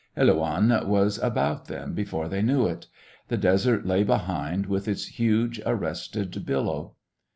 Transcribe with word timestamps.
Helouan 0.17 0.87
was 0.87 1.19
about 1.19 1.67
them 1.67 1.93
before 1.93 2.27
they 2.27 2.41
knew 2.41 2.65
it. 2.65 2.87
The 3.27 3.37
desert 3.37 3.85
lay 3.85 4.03
behind 4.03 4.65
with 4.65 4.87
its 4.87 5.05
huge, 5.19 5.61
arrested 5.63 6.43
billow. 6.43 6.95